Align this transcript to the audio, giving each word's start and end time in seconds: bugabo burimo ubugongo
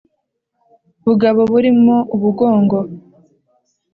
bugabo 1.05 1.41
burimo 1.51 1.95
ubugongo 2.15 2.77